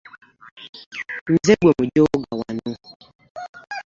Nze 1.31 1.53
gwe 1.59 1.71
mujooga 1.79 2.31
wano. 2.41 2.71